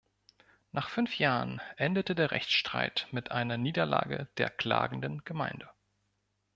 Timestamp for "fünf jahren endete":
0.89-2.15